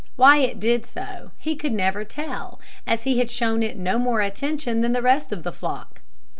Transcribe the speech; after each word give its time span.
Why 0.15 0.37
it 0.37 0.59
did 0.59 0.87
so 0.87 1.29
he 1.37 1.55
could 1.55 1.73
never 1.73 2.03
tell, 2.03 2.59
as 2.87 3.03
he 3.03 3.19
had 3.19 3.29
shown 3.29 3.61
it 3.61 3.77
no 3.77 3.99
more 3.99 4.21
attention 4.21 4.81
than 4.81 4.93
the 4.93 5.01
rest 5.03 5.31
of 5.31 5.43
the 5.43 5.51
flock. 5.53 6.01